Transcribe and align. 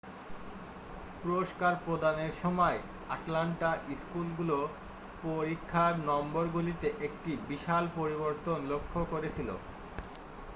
পুরস্কার 1.21 1.73
প্রদানের 1.85 2.31
সময় 2.41 2.77
আটলান্টা 3.09 3.69
স্কুলগুলো 3.95 4.57
পরিক্ষার 5.23 5.93
নম্বর 6.09 6.45
গুলিতে 6.47 6.87
একটি 7.07 7.31
বিশাল 7.47 7.83
পরিবর্তন 7.95 8.57
লক্ষ্য 8.71 9.01
করেছিলো 9.11 9.55